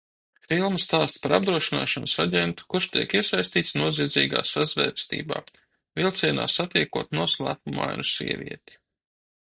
[0.51, 5.41] Filma stāsta par apdrošināšanas aģentu, kurš tiek iesaistīts noziedzīgā sazvērestībā,
[6.03, 8.85] vilcienā satiekot noslēpumainu sievieti.